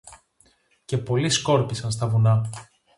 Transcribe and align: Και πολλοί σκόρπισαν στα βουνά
Και 0.85 0.97
πολλοί 0.97 1.29
σκόρπισαν 1.29 1.91
στα 1.91 2.07
βουνά 2.07 2.49